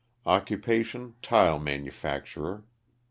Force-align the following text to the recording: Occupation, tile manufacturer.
Occupation, 0.25 1.13
tile 1.21 1.59
manufacturer. 1.59 2.65